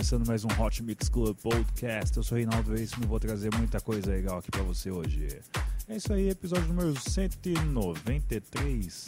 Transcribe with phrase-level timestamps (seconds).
[0.00, 2.16] começando mais um Hot Mix Club Podcast.
[2.16, 5.28] Eu sou Reinaldo Veríssimo e vou trazer muita coisa legal aqui para você hoje.
[5.86, 9.06] É isso aí, episódio número 193.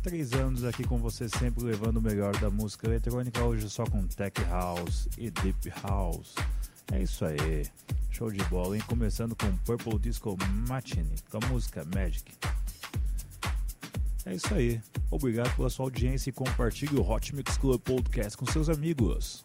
[0.00, 4.06] Três anos aqui com você, sempre levando o melhor da música eletrônica, hoje só com
[4.06, 6.36] Tech House e Deep House.
[6.92, 7.66] É isso aí,
[8.12, 8.82] show de bola, hein?
[8.86, 10.36] Começando com Purple Disco
[10.68, 12.32] Machine, com a música Magic.
[14.24, 14.80] É isso aí.
[15.10, 19.44] Obrigado pela sua audiência e compartilhe o Hot Mix Club Podcast com seus amigos.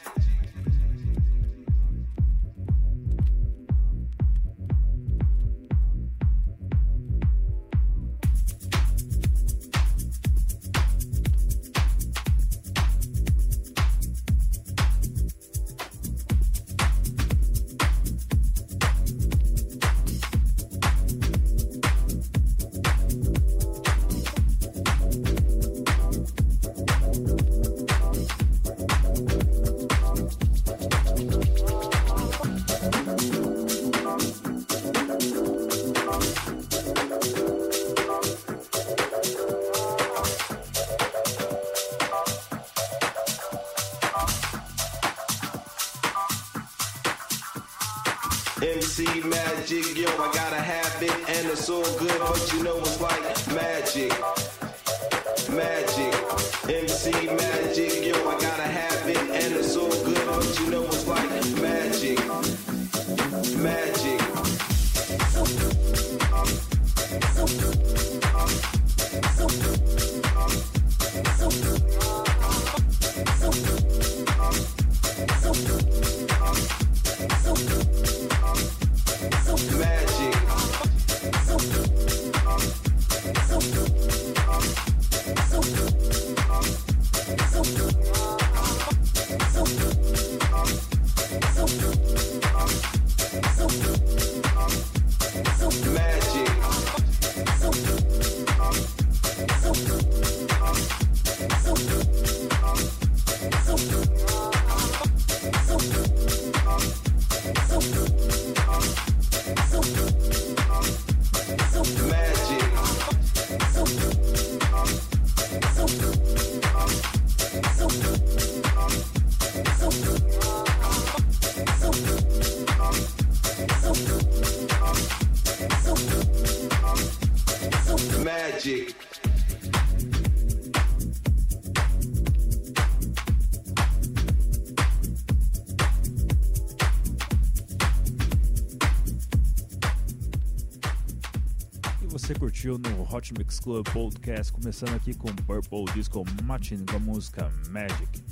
[143.11, 148.23] Hot Mix Club Podcast, começando aqui com Purple Disco Machine com a música Magic.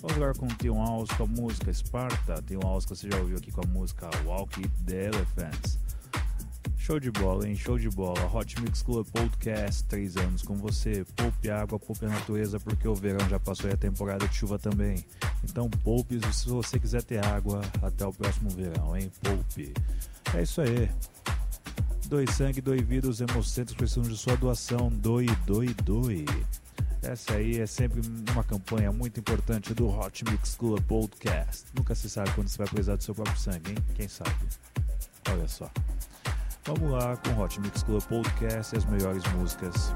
[0.00, 3.38] Vamos agora com Tion House com a música Sparta, Tion House que você já ouviu
[3.38, 5.80] aqui com a música Walk It The Elephants.
[6.78, 7.56] Show de bola, hein?
[7.56, 8.24] Show de bola.
[8.32, 11.04] Hot Mix Club Podcast, três anos com você.
[11.16, 14.60] Poupe água, poupe a natureza, porque o verão já passou e a temporada de chuva
[14.60, 15.04] também.
[15.42, 19.10] Então poupe se você quiser ter água até o próximo verão, hein?
[19.22, 19.74] Poupe.
[20.34, 20.88] É isso aí.
[22.10, 24.90] Doe sangue, doe vida, os hemocentros precisam de sua doação.
[24.90, 26.24] Doe, doe, doe.
[27.04, 28.00] Essa aí é sempre
[28.32, 31.66] uma campanha muito importante do Hot Mix Club Podcast.
[31.72, 33.76] Nunca se sabe quando você vai precisar do seu próprio sangue, hein?
[33.94, 34.34] Quem sabe?
[35.30, 35.70] Olha só.
[36.64, 39.94] Vamos lá com o Hot Mix Club Podcast e as melhores músicas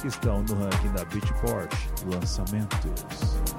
[0.00, 1.74] que estão no ranking da Beatport
[2.06, 3.57] Lançamentos.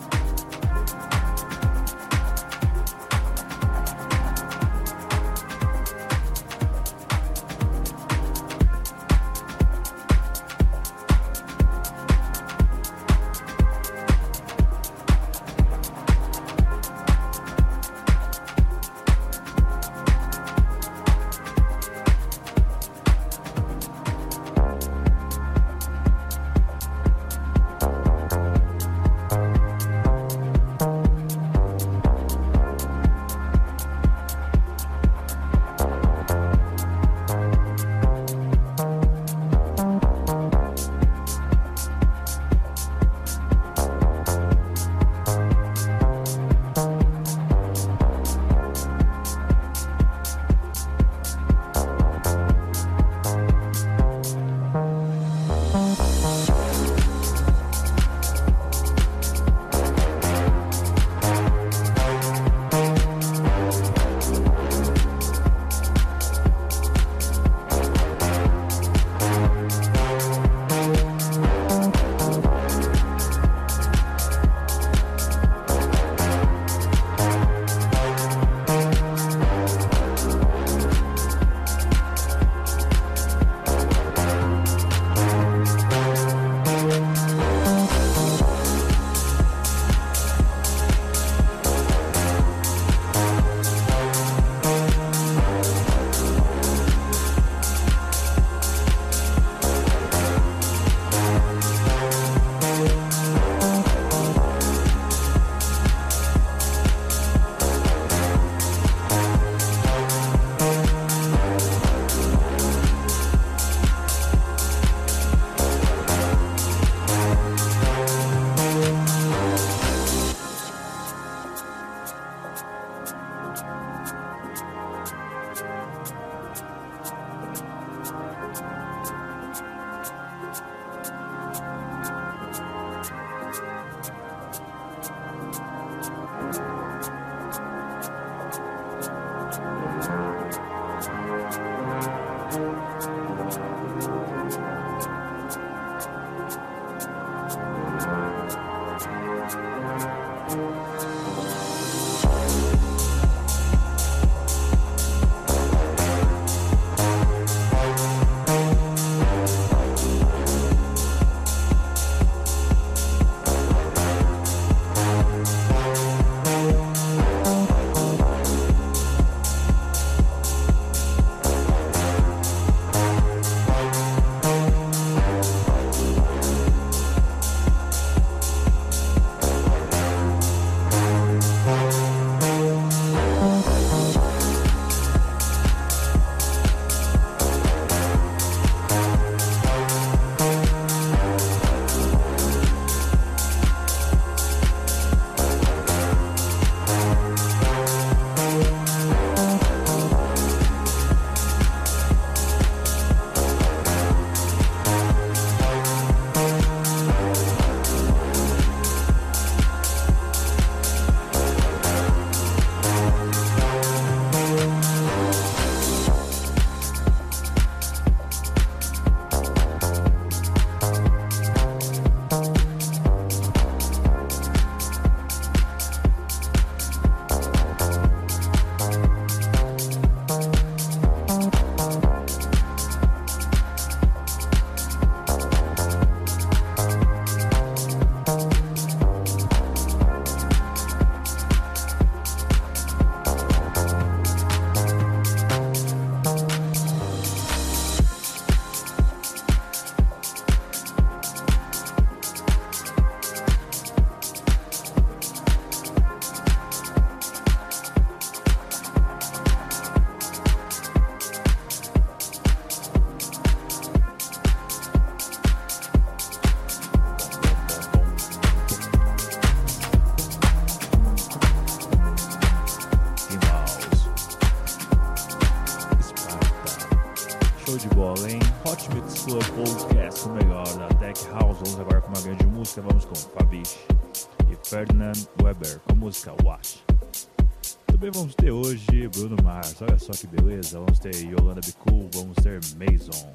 [290.09, 290.79] Só que beleza.
[290.79, 293.33] Vamos ter Yolanda Bicool, vamos ter Mason.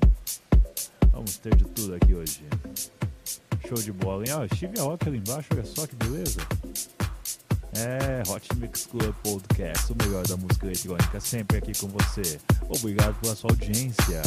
[1.13, 2.43] Vamos ter de tudo aqui hoje.
[3.69, 4.33] Show de bola, hein?
[4.33, 6.41] Ó, Steve Aoki ali embaixo, olha só que beleza.
[7.77, 12.41] É, Hot Mix Club Podcast, o melhor da música eletrônica, sempre aqui com você.
[12.69, 14.23] Obrigado pela sua audiência.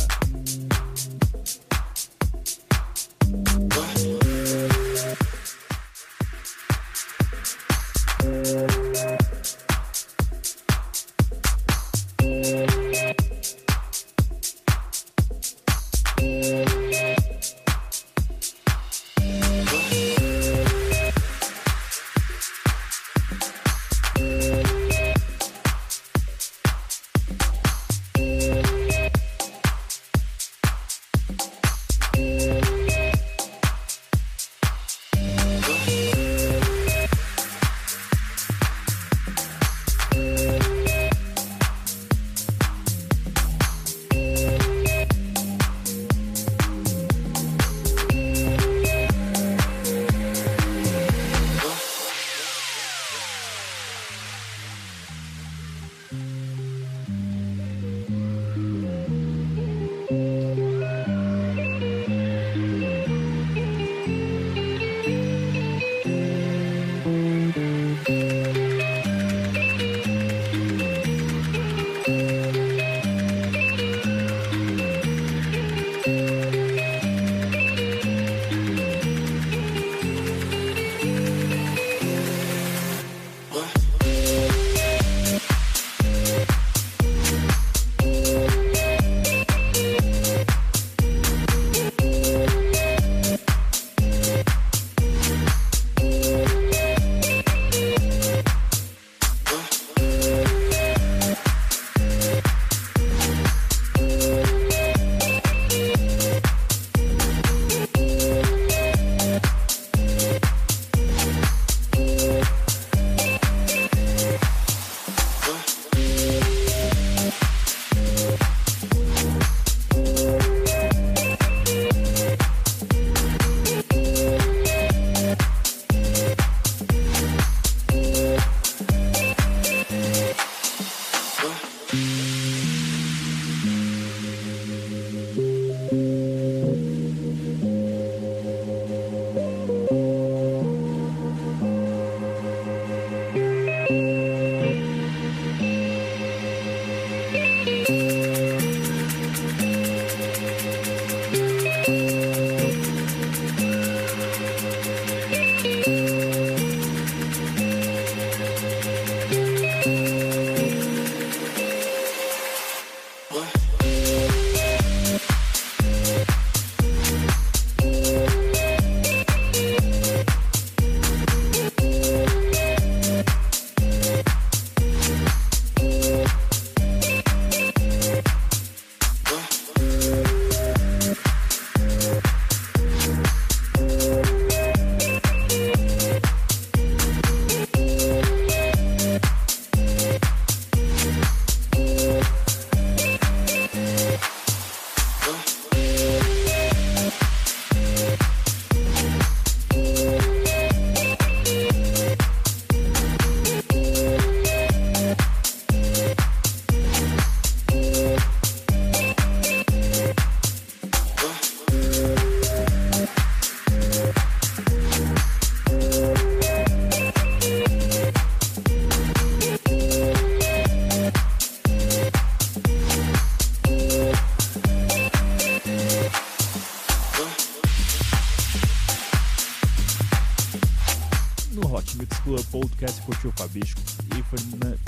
[231.61, 233.81] Podcast curtiu Fabisco
[234.15, 234.23] e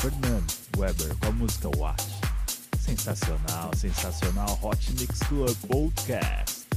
[0.01, 2.05] Fernando Weber com a música Watch.
[2.79, 6.67] Sensacional, sensacional Hot Mix Club Podcast.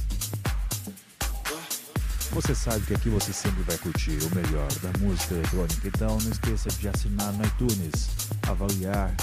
[2.31, 6.31] Você sabe que aqui você sempre vai curtir o melhor da música eletrônica, então não
[6.31, 8.09] esqueça de assinar no iTunes,
[8.47, 9.15] avaliar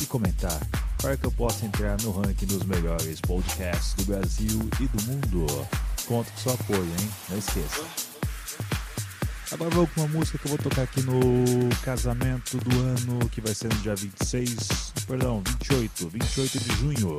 [0.00, 0.58] e comentar
[1.02, 5.46] para que eu possa entrar no ranking dos melhores podcasts do Brasil e do mundo.
[6.06, 7.10] Conto com seu apoio, hein?
[7.28, 8.13] Não esqueça.
[9.52, 13.40] Agora vou com uma música que eu vou tocar aqui no casamento do ano, que
[13.40, 17.18] vai ser no dia 26, perdão, 28, 28 de junho.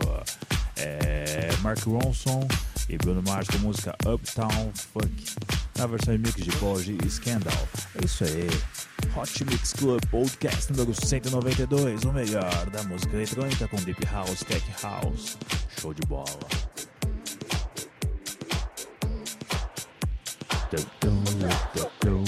[0.78, 2.48] é Mark Ronson
[2.90, 5.36] e Bruno Mars com a música Uptown Funk,
[5.78, 7.68] na versão remix de Paul e Scandal.
[8.02, 8.50] É isso aí.
[9.16, 14.66] Hot Mix Club Podcast número 192, o melhor da música eletrônica com Deep House, Tech
[14.82, 15.38] House.
[15.80, 16.26] Show de bola.
[21.46, 22.25] is.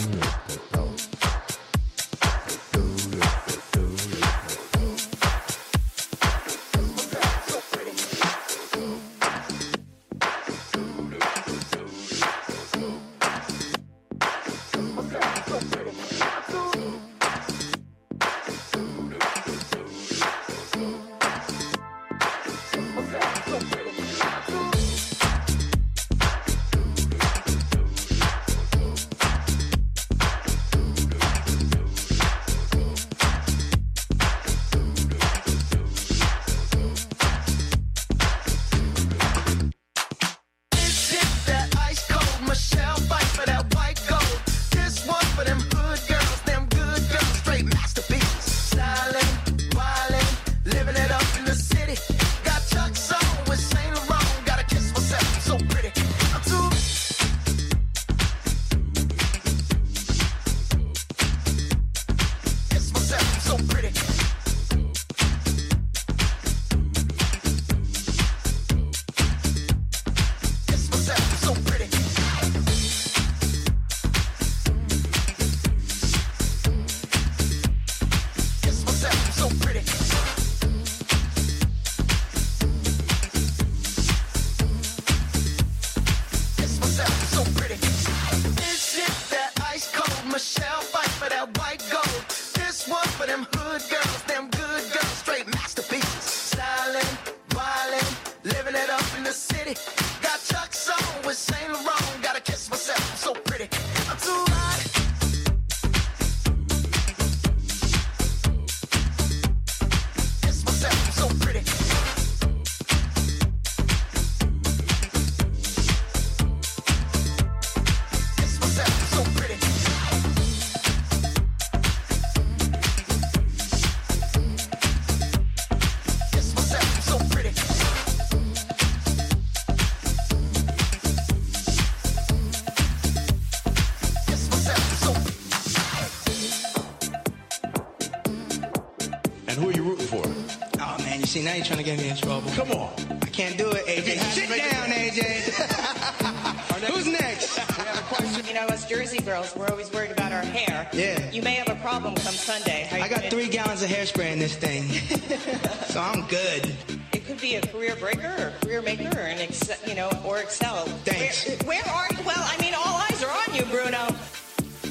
[141.58, 142.52] You're trying to get me in trouble.
[142.52, 142.94] Come on.
[143.22, 144.20] I can't do it, AJ.
[144.32, 146.84] Sit down, AJ.
[146.94, 147.58] Who's next?
[147.58, 148.46] We have a question.
[148.46, 150.88] You know, us Jersey girls, we're always worried about our hair.
[150.94, 151.32] Yeah.
[151.32, 152.88] You may have a problem come Sunday.
[152.92, 154.84] I got three gallons of hairspray in this thing,
[155.88, 156.72] so I'm good.
[157.12, 160.12] It could be a career breaker or a career maker or an ex- you know,
[160.24, 160.86] or excel.
[161.06, 161.48] Thanks.
[161.66, 162.20] Where, where are you?
[162.24, 164.16] Well, I mean, all eyes are on you, Bruno.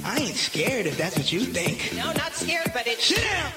[0.04, 1.94] I ain't scared if that's what you think.
[1.96, 2.98] No, not scared, but it.
[2.98, 3.52] Sit down.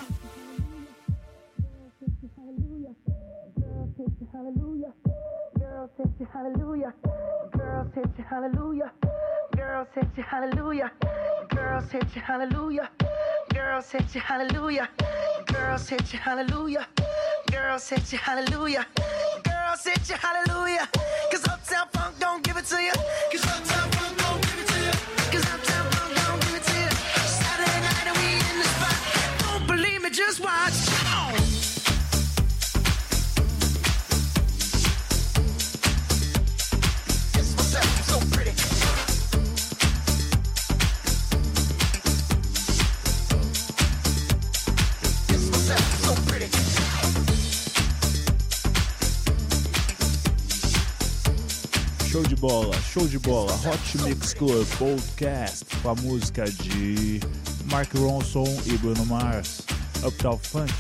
[4.40, 4.94] Hallelujah.
[5.60, 6.94] Girls hit you hallelujah.
[7.58, 8.92] Girls hit you hallelujah.
[9.56, 10.92] Girls hit you hallelujah.
[11.50, 12.90] Girls hit you hallelujah.
[13.54, 14.90] Girls hit you hallelujah.
[15.48, 16.88] Girls hit you hallelujah.
[17.52, 18.86] Girls hit you hallelujah.
[19.44, 20.88] Girls hit you hallelujah.
[21.32, 22.94] Cause Uptown Funk don't give it to you.
[23.32, 24.94] Cause Uptown Funk don't give it to you.
[25.34, 26.90] Cause Uptown Funk don't give it to you.
[27.42, 28.98] Saturday night and we in the spot.
[29.44, 30.89] Don't believe me, just watch.
[52.20, 53.54] Show de bola, show de bola.
[53.54, 57.22] Hot Mix Club Podcast com a música de
[57.72, 59.62] Mark Ronson e Bruno Mars,
[60.04, 60.74] Uptown Funk.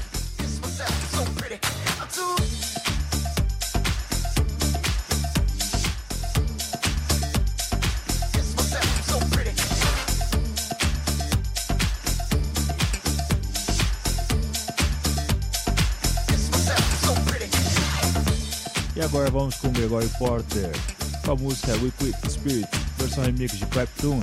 [18.93, 20.98] E agora vamos com Gregory Porter
[21.29, 24.19] com a música Liquid Spirit, versão remix de Clapton.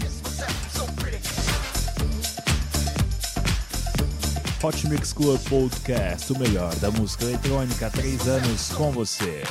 [4.61, 9.45] Hot Mix Club Podcast, o melhor da música eletrônica há três anos com você.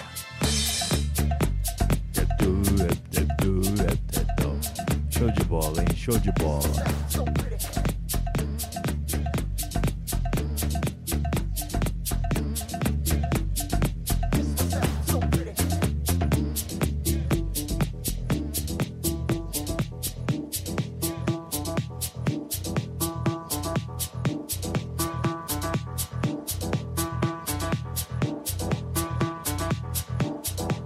[5.10, 5.96] Show de bola, hein?
[5.96, 7.45] Show de bola.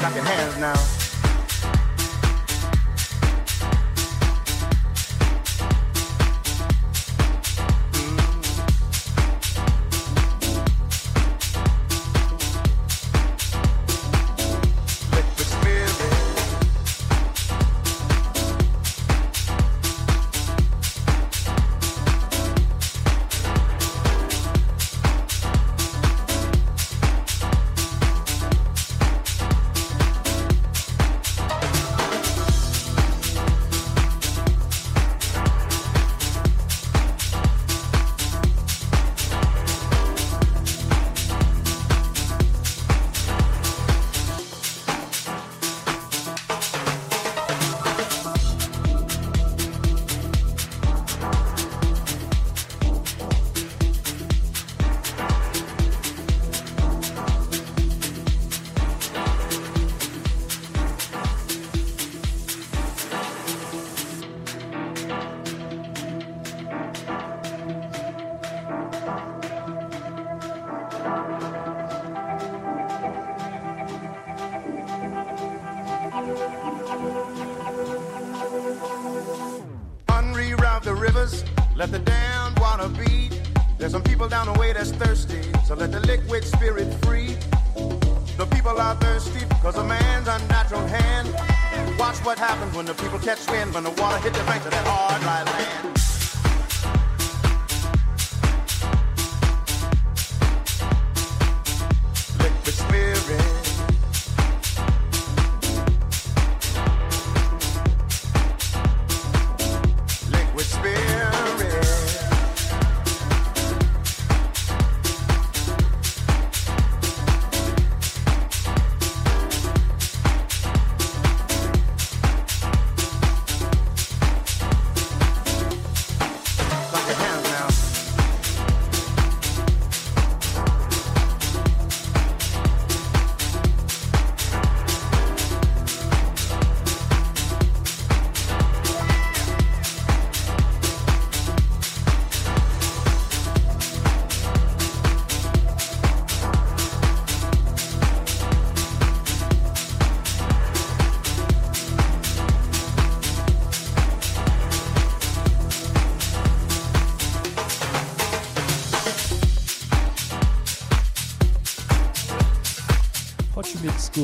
[0.00, 0.99] clapping hands now.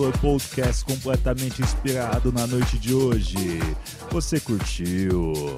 [0.07, 3.37] Club Podcast completamente inspirado na noite de hoje.
[4.13, 5.57] Você curtiu?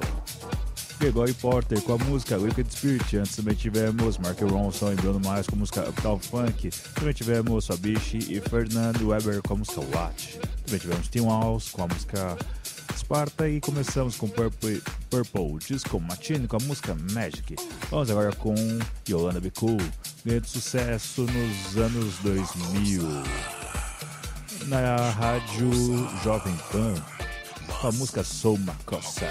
[0.99, 3.17] Gregory Porter com a música Liquid Spirit.
[3.17, 6.71] Antes também tivemos Mark Ronson e Bruno Mars com a música Uptown Funk.
[6.95, 10.39] Também tivemos Fabichi e Fernando Weber com a música Watch.
[10.65, 12.37] Também tivemos Tim Walls com a música
[12.97, 14.81] Sparta e começamos com Purple,
[15.11, 17.55] Purple Disco Machine com a música Magic.
[17.91, 18.55] Vamos agora com
[19.07, 19.77] Yolanda Be Cool,
[20.25, 23.58] grande sucesso nos anos 2000
[24.65, 25.69] na rádio
[26.23, 26.95] Jovem Pan.
[27.81, 29.25] com a música Sou Macossa.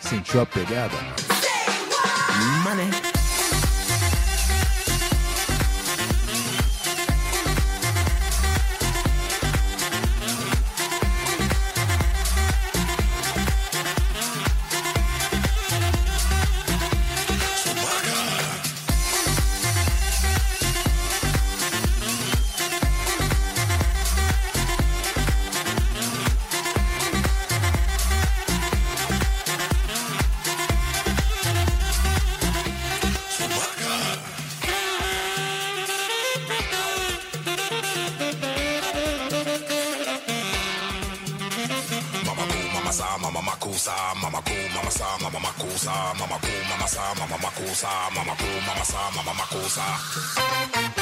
[0.00, 0.96] Sentiu a pegada?
[2.62, 3.13] Money.
[47.74, 50.93] cosa, mama cool, mama sa, mama.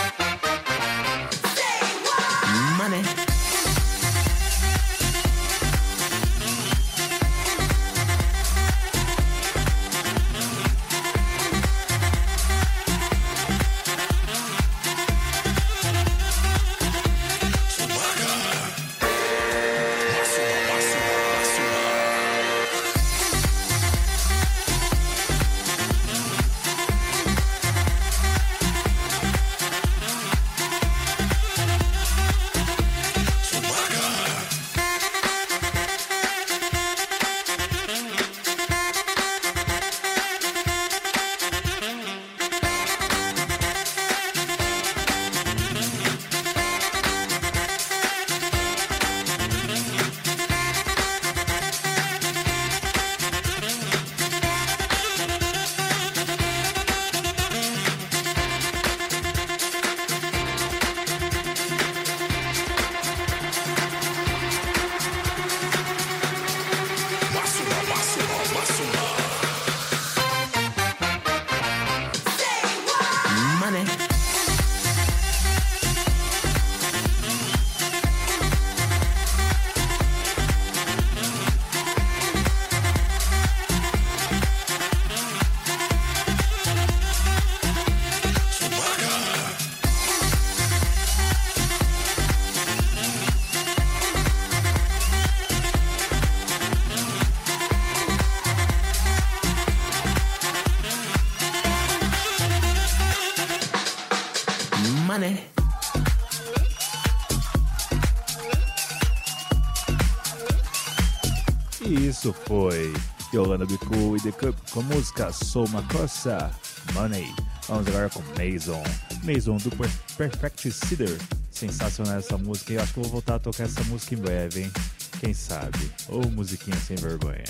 [113.34, 116.50] Yolanda Bicu e The Cup com música Sou Macossa
[116.92, 117.34] Money.
[117.68, 118.82] Vamos agora com Mason.
[119.24, 121.16] Mason do Per- Perfect Cedar.
[121.50, 124.62] Sensacional essa música e acho que eu vou voltar a tocar essa música em breve,
[124.62, 124.72] hein?
[125.20, 125.90] Quem sabe?
[126.08, 127.44] Ou musiquinha sem vergonha.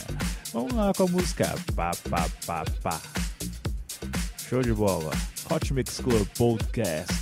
[0.52, 3.00] Vamos lá com a música Pá Pá Pá Pá.
[4.48, 5.12] Show de bola.
[5.50, 7.12] Hot Mix Club Podcast.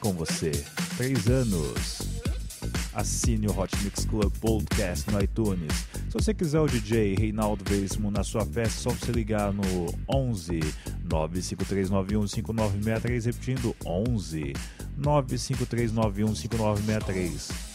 [0.00, 0.50] Com você.
[0.96, 2.03] Três anos.
[2.94, 5.72] Assine o Hot Mix Club Podcast no iTunes.
[6.08, 9.62] Se você quiser o DJ Reinaldo Veríssimo na sua festa, é só você ligar no
[10.08, 10.60] 11
[11.10, 14.52] 95391 5963, repetindo 11
[14.96, 17.73] 95391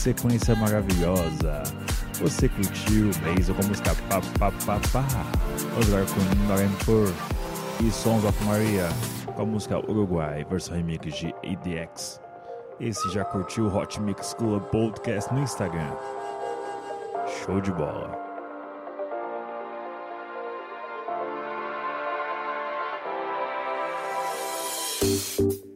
[0.00, 1.62] sequência maravilhosa.
[2.20, 5.04] Você curtiu Basil com a música Pá Pá Pá Pá.
[5.76, 6.20] Agora com
[7.84, 8.88] e Sons of Maria
[9.36, 12.18] com a música Uruguai, versão remix de ADX.
[12.80, 15.94] Esse já curtiu o Hot Mix Club Podcast no Instagram.
[17.44, 18.18] Show de bola.
[25.02, 25.69] você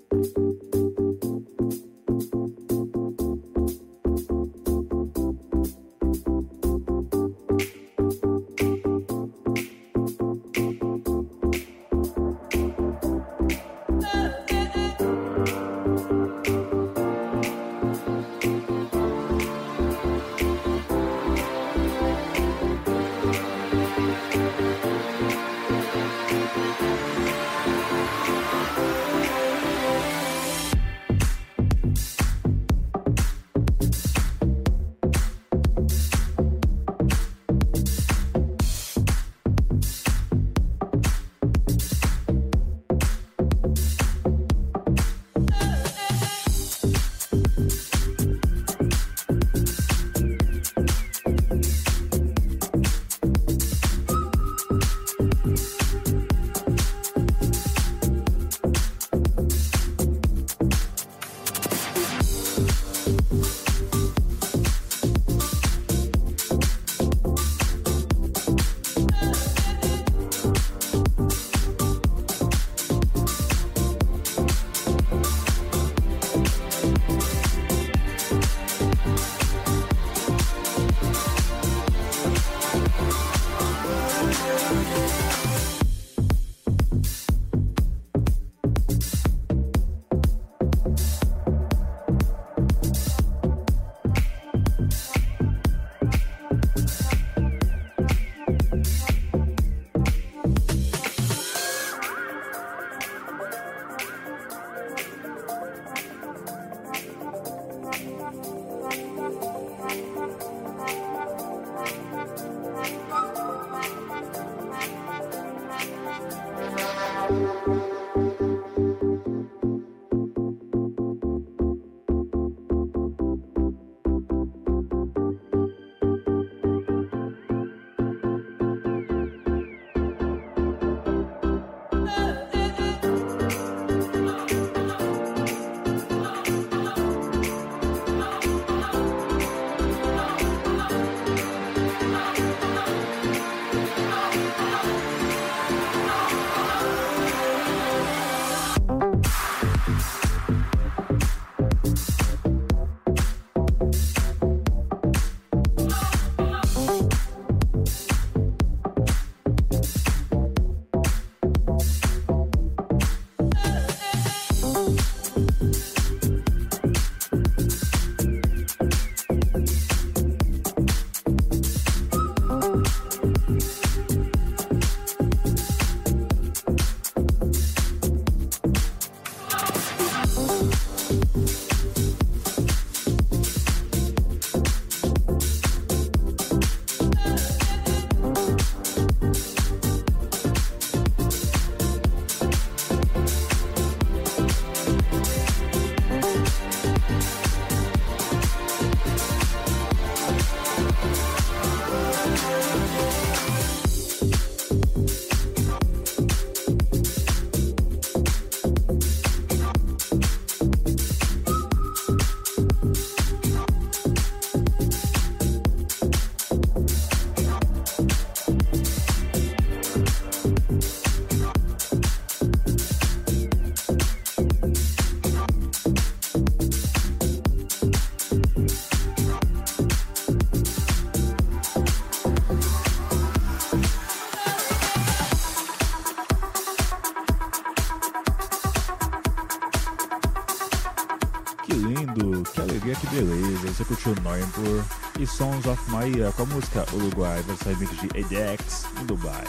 [244.22, 244.84] Noimpur
[245.18, 249.44] e Sons of Maia com a música Uruguai, versão remix de ADX em Dubai.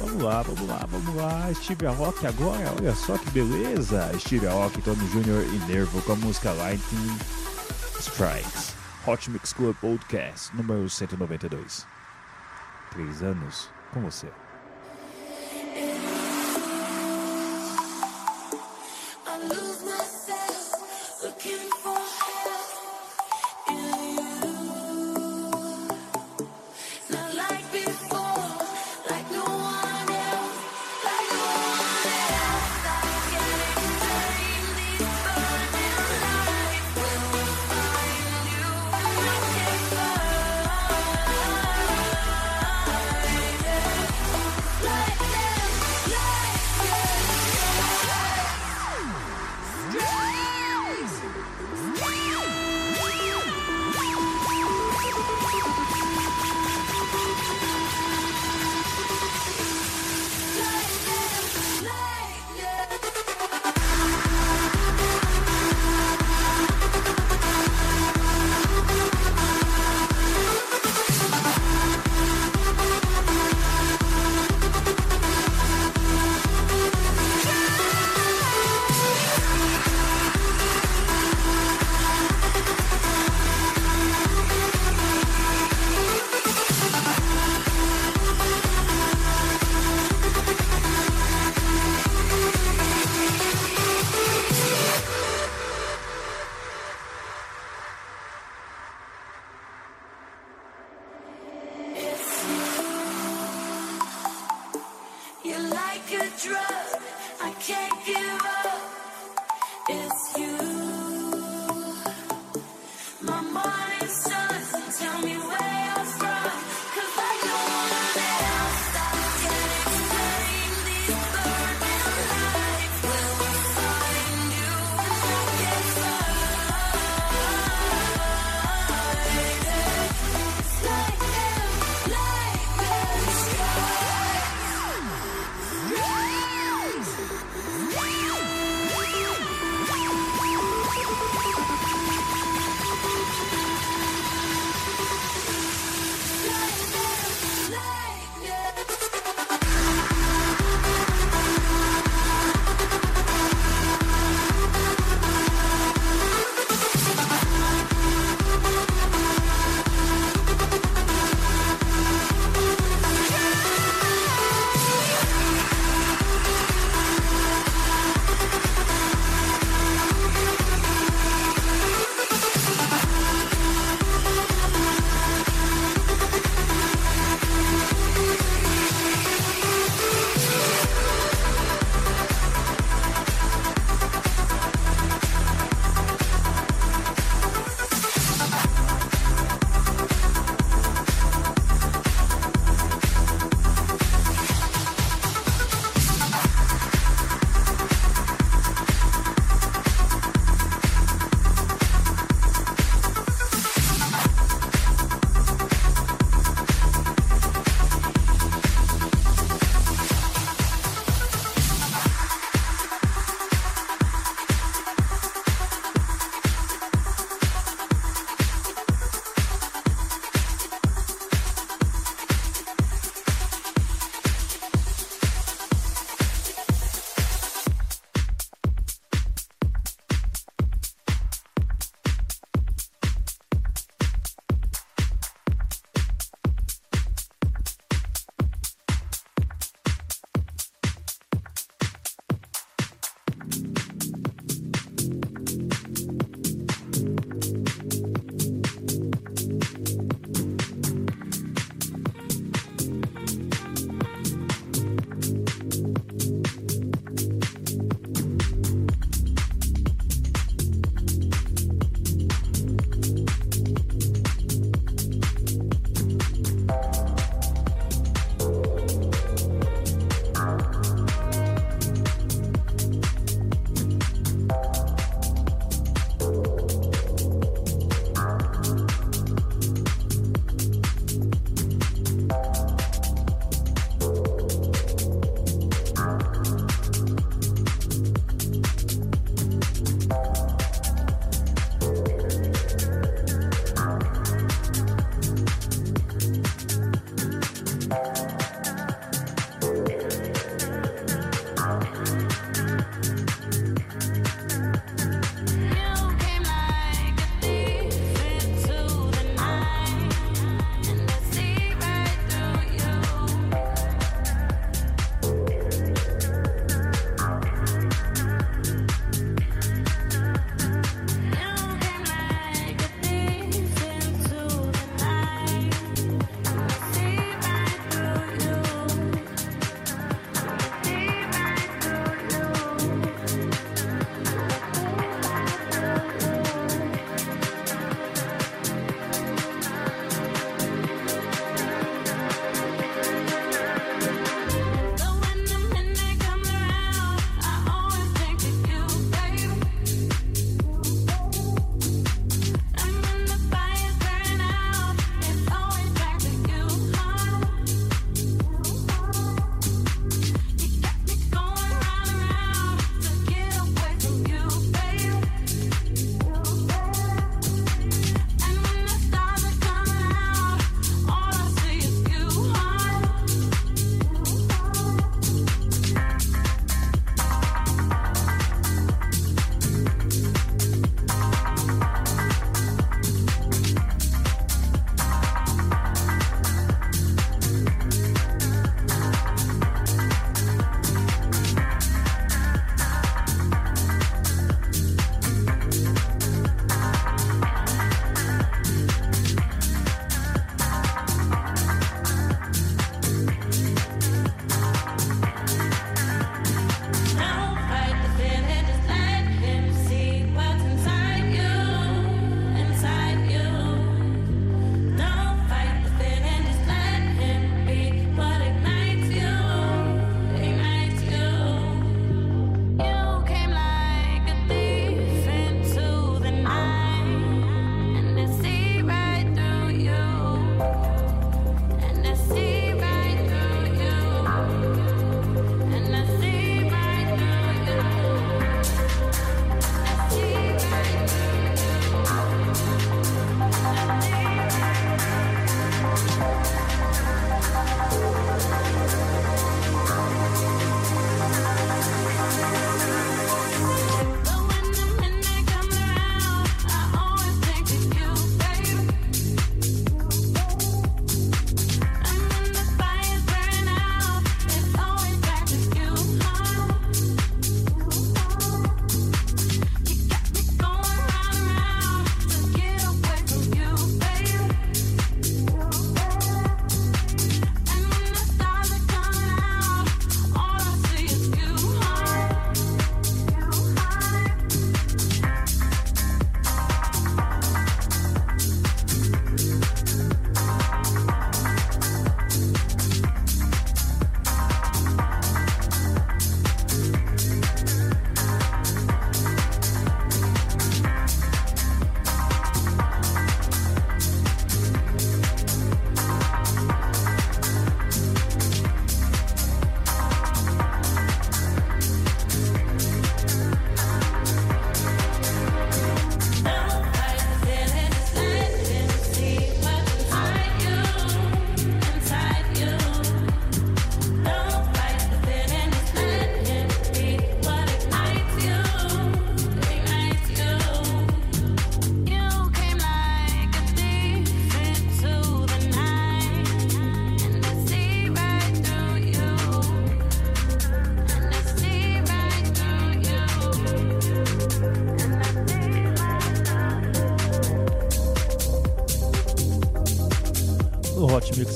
[0.00, 1.52] Vamos lá, vamos lá, vamos lá.
[1.54, 4.10] Steve Aoki agora, olha só que beleza.
[4.18, 5.54] Steve Aoki, Tony Jr.
[5.54, 7.18] e Nervo com a música Lightning
[7.98, 8.74] Strikes.
[9.06, 11.86] Hot Mix Club Podcast número 192.
[12.90, 14.28] Três anos com você.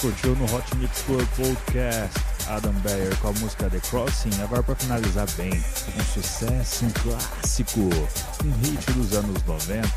[0.06, 2.20] Curtiu no Hot Mix Club Podcast.
[2.48, 4.40] Adam Beyer com a música The Crossing.
[4.44, 9.88] Agora para finalizar bem, um sucesso, um clássico, um hit dos anos 90.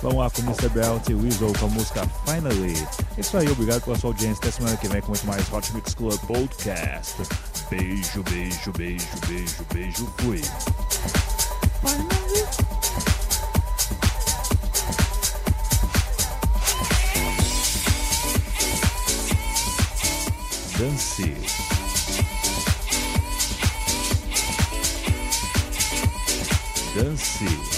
[0.00, 0.70] Vamos lá com Mr.
[0.70, 2.86] Belt e Weasel com a música Finally.
[3.18, 4.38] É isso aí, obrigado pela sua audiência.
[4.38, 7.16] Até semana que vem com muito mais Hot Mix Club Podcast.
[7.68, 10.14] Beijo, beijo, beijo, beijo, beijo.
[10.18, 10.40] Fui.
[20.78, 21.24] Dance.
[26.94, 27.77] Dance.